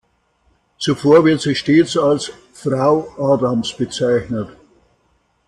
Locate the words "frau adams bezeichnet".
2.53-4.49